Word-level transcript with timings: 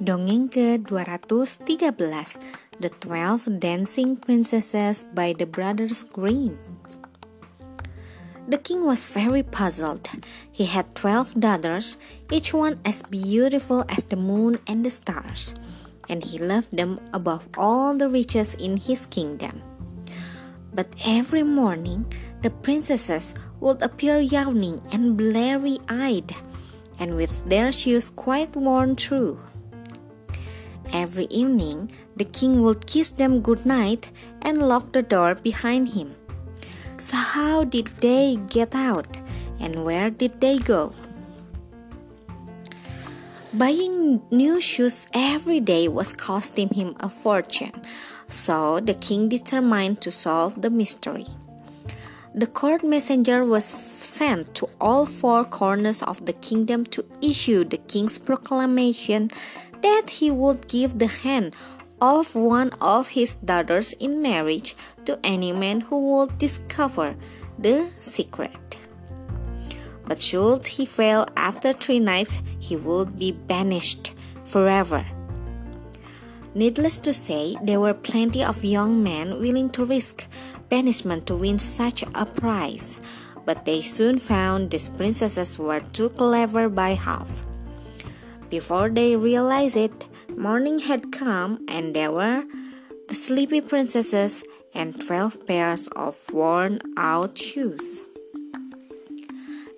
Dongeng 0.00 0.48
ke-213 0.48 2.40
The 2.80 2.88
Twelve 3.04 3.44
Dancing 3.60 4.16
Princesses 4.16 5.04
by 5.04 5.36
the 5.36 5.44
Brothers 5.44 6.08
Grimm 6.08 6.56
The 8.48 8.56
king 8.56 8.88
was 8.88 9.12
very 9.12 9.44
puzzled. 9.44 10.08
He 10.48 10.72
had 10.72 10.96
twelve 10.96 11.36
daughters, 11.36 12.00
each 12.32 12.56
one 12.56 12.80
as 12.80 13.04
beautiful 13.12 13.84
as 13.92 14.08
the 14.08 14.16
moon 14.16 14.56
and 14.64 14.88
the 14.88 14.90
stars, 14.90 15.52
and 16.08 16.24
he 16.24 16.40
loved 16.40 16.72
them 16.72 16.96
above 17.12 17.44
all 17.60 17.92
the 17.92 18.08
riches 18.08 18.56
in 18.56 18.80
his 18.80 19.04
kingdom. 19.04 19.60
But 20.72 20.88
every 21.04 21.44
morning, 21.44 22.08
the 22.40 22.48
princesses 22.48 23.36
would 23.60 23.84
appear 23.84 24.16
yawning 24.16 24.80
and 24.96 25.20
bleary 25.20 25.76
eyed, 25.92 26.32
and 26.96 27.20
with 27.20 27.44
their 27.44 27.68
shoes 27.68 28.08
quite 28.08 28.56
worn 28.56 28.96
through. 28.96 29.36
Every 30.92 31.26
evening, 31.26 31.92
the 32.16 32.24
king 32.24 32.62
would 32.62 32.86
kiss 32.86 33.10
them 33.10 33.40
good 33.40 33.64
night 33.64 34.10
and 34.42 34.68
lock 34.68 34.92
the 34.92 35.02
door 35.02 35.34
behind 35.34 35.88
him. 35.90 36.16
So, 36.98 37.16
how 37.16 37.64
did 37.64 37.86
they 37.98 38.38
get 38.48 38.74
out 38.74 39.16
and 39.60 39.84
where 39.84 40.10
did 40.10 40.40
they 40.40 40.58
go? 40.58 40.92
Buying 43.52 44.22
new 44.30 44.60
shoes 44.60 45.06
every 45.12 45.60
day 45.60 45.88
was 45.88 46.12
costing 46.12 46.68
him 46.68 46.96
a 47.00 47.08
fortune, 47.08 47.72
so 48.28 48.80
the 48.80 48.94
king 48.94 49.28
determined 49.28 50.00
to 50.02 50.10
solve 50.10 50.62
the 50.62 50.70
mystery. 50.70 51.26
The 52.32 52.46
court 52.46 52.84
messenger 52.84 53.44
was 53.44 53.64
sent 53.64 54.54
to 54.54 54.68
all 54.80 55.04
four 55.04 55.44
corners 55.44 56.00
of 56.02 56.26
the 56.26 56.32
kingdom 56.32 56.84
to 56.86 57.04
issue 57.20 57.64
the 57.64 57.78
king's 57.78 58.18
proclamation 58.18 59.32
that 59.82 60.10
he 60.10 60.30
would 60.30 60.68
give 60.68 60.98
the 60.98 61.06
hand 61.06 61.54
of 62.00 62.34
one 62.34 62.70
of 62.80 63.08
his 63.08 63.34
daughters 63.34 63.92
in 63.94 64.22
marriage 64.22 64.74
to 65.04 65.18
any 65.22 65.52
man 65.52 65.80
who 65.80 65.98
would 66.10 66.38
discover 66.38 67.14
the 67.58 67.90
secret. 68.00 68.78
But 70.06 70.20
should 70.20 70.66
he 70.66 70.86
fail 70.86 71.26
after 71.36 71.72
three 71.72 72.00
nights, 72.00 72.40
he 72.58 72.76
would 72.76 73.18
be 73.18 73.32
banished 73.32 74.14
forever. 74.44 75.06
Needless 76.54 76.98
to 77.00 77.12
say, 77.12 77.54
there 77.62 77.78
were 77.78 77.94
plenty 77.94 78.42
of 78.42 78.64
young 78.64 79.02
men 79.02 79.38
willing 79.38 79.70
to 79.70 79.84
risk 79.84 80.26
banishment 80.68 81.26
to 81.26 81.36
win 81.36 81.58
such 81.60 82.02
a 82.14 82.26
prize, 82.26 82.98
but 83.44 83.64
they 83.64 83.82
soon 83.82 84.18
found 84.18 84.70
these 84.70 84.88
princesses 84.88 85.58
were 85.58 85.80
too 85.92 86.08
clever 86.08 86.68
by 86.68 86.94
half. 86.94 87.46
Before 88.50 88.88
they 88.88 89.14
realized 89.14 89.76
it, 89.76 90.08
morning 90.36 90.80
had 90.80 91.12
come, 91.12 91.64
and 91.68 91.94
there 91.94 92.10
were 92.10 92.42
the 93.06 93.14
sleepy 93.14 93.60
princesses 93.60 94.42
and 94.74 95.00
twelve 95.00 95.46
pairs 95.46 95.86
of 95.94 96.18
worn 96.32 96.80
out 96.96 97.38
shoes. 97.38 98.02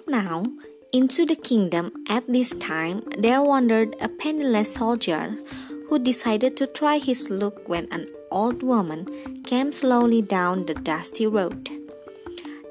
Now, 0.08 0.46
into 0.90 1.26
the 1.26 1.36
kingdom 1.36 1.92
at 2.08 2.26
this 2.26 2.54
time 2.54 3.02
there 3.18 3.42
wandered 3.42 3.94
a 4.00 4.08
penniless 4.08 4.74
soldier 4.74 5.36
who 5.88 5.98
decided 5.98 6.56
to 6.56 6.66
try 6.66 6.96
his 6.96 7.28
luck 7.28 7.68
when 7.68 7.92
an 7.92 8.08
old 8.30 8.62
woman 8.62 9.06
came 9.44 9.72
slowly 9.72 10.22
down 10.22 10.64
the 10.64 10.74
dusty 10.74 11.26
road. 11.26 11.68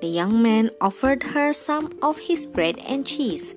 The 0.01 0.07
young 0.07 0.41
man 0.41 0.71
offered 0.81 1.21
her 1.37 1.53
some 1.53 1.93
of 2.01 2.17
his 2.17 2.47
bread 2.47 2.79
and 2.87 3.05
cheese, 3.05 3.53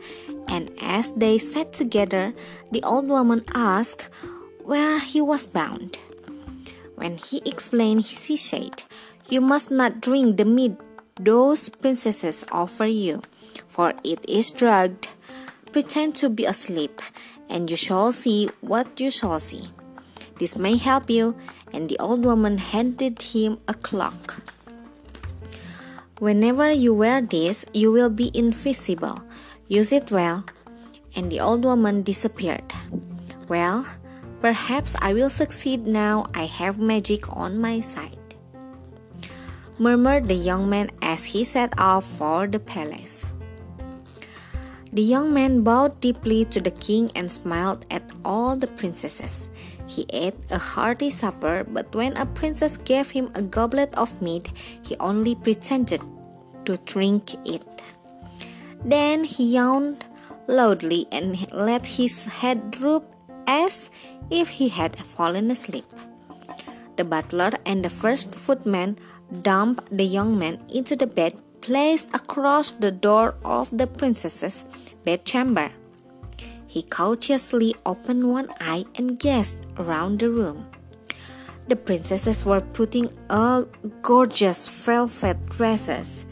and 0.48 0.70
as 0.80 1.12
they 1.12 1.38
sat 1.38 1.72
together, 1.72 2.32
the 2.70 2.82
old 2.82 3.08
woman 3.08 3.44
asked 3.54 4.08
where 4.62 4.98
he 4.98 5.20
was 5.20 5.46
bound. 5.46 5.98
When 6.96 7.16
he 7.16 7.42
explained, 7.44 8.04
she 8.04 8.36
said, 8.36 8.82
You 9.28 9.40
must 9.40 9.70
not 9.70 10.00
drink 10.00 10.36
the 10.36 10.44
meat 10.44 10.76
those 11.20 11.68
princesses 11.68 12.44
offer 12.50 12.86
you, 12.86 13.22
for 13.68 13.94
it 14.02 14.18
is 14.28 14.50
drugged. 14.50 15.08
Pretend 15.70 16.16
to 16.16 16.28
be 16.28 16.44
asleep, 16.44 17.00
and 17.48 17.70
you 17.70 17.76
shall 17.76 18.12
see 18.12 18.50
what 18.60 18.98
you 18.98 19.10
shall 19.10 19.38
see. 19.38 19.70
This 20.38 20.56
may 20.56 20.76
help 20.76 21.10
you. 21.10 21.36
And 21.72 21.88
the 21.88 21.98
old 21.98 22.24
woman 22.24 22.58
handed 22.58 23.20
him 23.20 23.58
a 23.66 23.74
clock. 23.74 24.42
Whenever 26.20 26.70
you 26.70 26.94
wear 26.94 27.20
this, 27.20 27.66
you 27.74 27.90
will 27.90 28.10
be 28.10 28.30
invisible. 28.32 29.22
Use 29.74 29.90
it 29.90 30.12
well. 30.12 30.44
And 31.16 31.32
the 31.32 31.40
old 31.40 31.64
woman 31.64 32.02
disappeared. 32.02 32.70
Well, 33.48 33.84
perhaps 34.40 34.94
I 35.02 35.14
will 35.14 35.30
succeed 35.30 35.84
now 35.84 36.30
I 36.32 36.46
have 36.46 36.78
magic 36.78 37.26
on 37.34 37.58
my 37.58 37.80
side. 37.80 38.38
Murmured 39.80 40.28
the 40.28 40.38
young 40.38 40.70
man 40.70 40.94
as 41.02 41.24
he 41.24 41.42
set 41.42 41.74
off 41.76 42.06
for 42.06 42.46
the 42.46 42.60
palace. 42.60 43.26
The 44.92 45.02
young 45.02 45.34
man 45.34 45.66
bowed 45.66 45.98
deeply 45.98 46.44
to 46.54 46.60
the 46.60 46.70
king 46.70 47.10
and 47.16 47.26
smiled 47.26 47.84
at 47.90 48.06
all 48.24 48.54
the 48.54 48.70
princesses. 48.78 49.50
He 49.88 50.06
ate 50.10 50.38
a 50.52 50.58
hearty 50.58 51.10
supper, 51.10 51.66
but 51.66 51.90
when 51.96 52.16
a 52.16 52.26
princess 52.26 52.76
gave 52.76 53.10
him 53.10 53.28
a 53.34 53.42
goblet 53.42 53.90
of 53.98 54.14
meat, 54.22 54.54
he 54.86 54.94
only 55.00 55.34
pretended 55.34 56.00
to 56.64 56.76
drink 56.86 57.34
it. 57.44 57.66
Then 58.84 59.24
he 59.24 59.56
yawned 59.56 60.04
loudly 60.46 61.06
and 61.10 61.50
let 61.52 61.86
his 61.86 62.26
head 62.26 62.70
droop 62.70 63.04
as 63.46 63.90
if 64.30 64.48
he 64.48 64.68
had 64.68 64.96
fallen 64.96 65.50
asleep. 65.50 65.86
The 66.96 67.04
butler 67.04 67.50
and 67.64 67.84
the 67.84 67.90
first 67.90 68.34
footman 68.34 68.98
dumped 69.42 69.90
the 69.90 70.04
young 70.04 70.38
man 70.38 70.60
into 70.72 70.96
the 70.96 71.06
bed 71.06 71.40
placed 71.60 72.14
across 72.14 72.72
the 72.72 72.92
door 72.92 73.34
of 73.44 73.76
the 73.76 73.86
princess's 73.86 74.66
bedchamber. 75.04 75.72
He 76.66 76.82
cautiously 76.82 77.74
opened 77.86 78.30
one 78.30 78.50
eye 78.60 78.84
and 78.96 79.18
gazed 79.18 79.64
around 79.78 80.20
the 80.20 80.28
room. 80.28 80.66
The 81.68 81.76
princesses 81.76 82.44
were 82.44 82.60
putting 82.60 83.08
on 83.30 83.68
gorgeous 84.02 84.68
velvet 84.68 85.46
dresses 85.46 86.26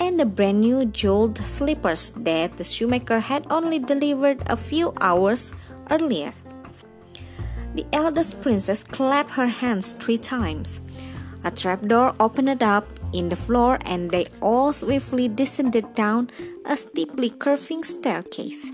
and 0.00 0.18
the 0.18 0.24
brand 0.24 0.62
new 0.62 0.86
jeweled 0.86 1.38
slippers 1.38 2.10
that 2.16 2.56
the 2.56 2.64
shoemaker 2.64 3.20
had 3.20 3.46
only 3.50 3.78
delivered 3.78 4.42
a 4.48 4.56
few 4.56 4.92
hours 5.00 5.52
earlier. 5.90 6.32
The 7.74 7.86
eldest 7.92 8.42
princess 8.42 8.82
clapped 8.82 9.38
her 9.38 9.46
hands 9.46 9.92
three 9.92 10.18
times. 10.18 10.80
A 11.44 11.50
trapdoor 11.50 12.16
opened 12.18 12.62
up 12.62 12.88
in 13.12 13.28
the 13.28 13.36
floor 13.36 13.78
and 13.84 14.10
they 14.10 14.26
all 14.40 14.72
swiftly 14.72 15.28
descended 15.28 15.94
down 15.94 16.30
a 16.64 16.76
steeply 16.76 17.30
curving 17.30 17.84
staircase. 17.84 18.72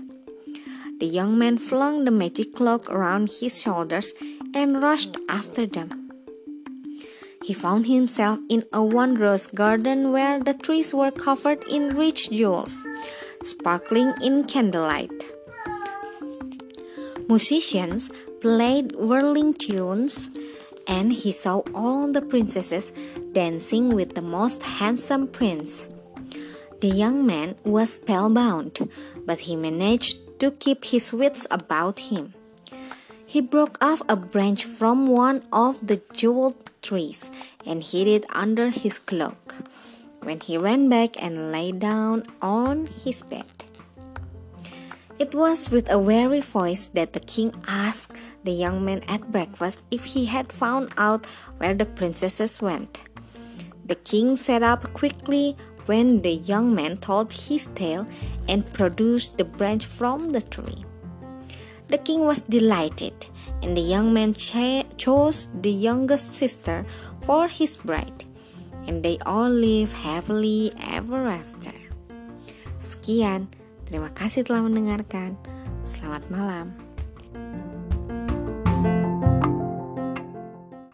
The 0.99 1.05
young 1.05 1.37
man 1.37 1.59
flung 1.59 2.05
the 2.05 2.11
magic 2.11 2.55
cloak 2.55 2.89
around 2.89 3.29
his 3.39 3.61
shoulders 3.61 4.13
and 4.55 4.81
rushed 4.81 5.15
after 5.29 5.67
them. 5.67 6.06
He 7.47 7.53
found 7.53 7.87
himself 7.87 8.39
in 8.49 8.63
a 8.73 8.83
wondrous 8.83 9.47
garden 9.47 10.11
where 10.11 10.37
the 10.37 10.53
trees 10.53 10.93
were 10.93 11.11
covered 11.11 11.63
in 11.69 11.95
rich 11.95 12.29
jewels, 12.29 12.85
sparkling 13.41 14.11
in 14.21 14.43
candlelight. 14.43 15.15
Musicians 17.29 18.11
played 18.41 18.91
whirling 18.97 19.53
tunes, 19.53 20.29
and 20.87 21.13
he 21.13 21.31
saw 21.31 21.61
all 21.73 22.11
the 22.11 22.21
princesses 22.21 22.91
dancing 23.31 23.95
with 23.95 24.15
the 24.15 24.21
most 24.21 24.63
handsome 24.63 25.25
prince. 25.25 25.87
The 26.81 26.89
young 26.89 27.25
man 27.25 27.55
was 27.63 27.93
spellbound, 27.93 28.89
but 29.25 29.47
he 29.47 29.55
managed 29.55 30.41
to 30.41 30.51
keep 30.51 30.83
his 30.83 31.13
wits 31.13 31.47
about 31.49 32.11
him. 32.11 32.33
He 33.25 33.39
broke 33.39 33.77
off 33.81 34.01
a 34.09 34.17
branch 34.17 34.65
from 34.65 35.07
one 35.07 35.43
of 35.53 35.87
the 35.87 36.01
jeweled 36.11 36.67
trees 36.81 37.31
and 37.67 37.83
hid 37.83 38.07
it 38.07 38.25
under 38.33 38.69
his 38.69 38.97
cloak 38.97 39.55
when 40.23 40.39
he 40.39 40.57
ran 40.57 40.89
back 40.89 41.21
and 41.21 41.51
lay 41.51 41.71
down 41.71 42.23
on 42.41 42.87
his 42.87 43.21
bed. 43.21 43.45
It 45.19 45.33
was 45.33 45.71
with 45.71 45.89
a 45.89 45.97
weary 45.97 46.41
voice 46.41 46.85
that 46.87 47.13
the 47.13 47.19
king 47.19 47.51
asked 47.67 48.15
the 48.43 48.51
young 48.51 48.85
man 48.85 49.01
at 49.07 49.31
breakfast 49.31 49.81
if 49.89 50.05
he 50.05 50.25
had 50.25 50.53
found 50.53 50.93
out 50.97 51.25
where 51.57 51.73
the 51.73 51.85
princesses 51.85 52.61
went. 52.61 52.99
The 53.85 53.95
king 53.95 54.35
sat 54.35 54.61
up 54.61 54.93
quickly 54.93 55.57
when 55.87 56.21
the 56.21 56.33
young 56.33 56.75
man 56.75 56.97
told 56.97 57.33
his 57.33 57.67
tale 57.67 58.05
and 58.47 58.71
produced 58.73 59.37
the 59.37 59.45
branch 59.45 59.85
from 59.85 60.29
the 60.29 60.41
tree. 60.41 60.83
The 61.87 61.97
king 61.97 62.21
was 62.21 62.41
delighted 62.43 63.27
and 63.63 63.75
the 63.75 63.81
young 63.81 64.13
man 64.13 64.33
chose 64.33 65.47
the 65.61 65.71
youngest 65.71 66.35
sister 66.35 66.85
for 67.27 67.51
his 67.51 67.75
bride, 67.75 68.23
and 68.87 69.03
they 69.03 69.19
all 69.27 69.51
live 69.51 69.91
happily 69.91 70.71
ever 70.79 71.27
after. 71.27 71.75
Sekian, 72.79 73.51
terima 73.83 74.15
kasih 74.15 74.47
telah 74.47 74.63
mendengarkan. 74.63 75.35
Selamat 75.83 76.23
malam. 76.31 76.86